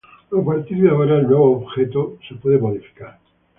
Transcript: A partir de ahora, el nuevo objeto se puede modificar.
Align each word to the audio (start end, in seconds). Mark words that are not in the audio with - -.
A 0.35 0.43
partir 0.43 0.81
de 0.81 0.89
ahora, 0.89 1.19
el 1.19 1.27
nuevo 1.27 1.57
objeto 1.57 2.17
se 2.27 2.33
puede 2.33 2.57
modificar. 2.57 3.19